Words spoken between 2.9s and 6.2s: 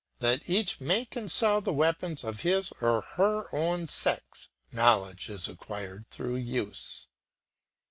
her own sex; knowledge is acquired